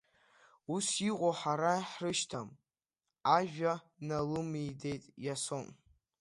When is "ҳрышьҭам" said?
1.89-2.49